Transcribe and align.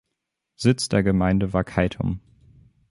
Sitz 0.55 0.89
der 0.89 1.03
Gemeinde 1.03 1.53
war 1.53 1.63
Keitum. 1.63 2.21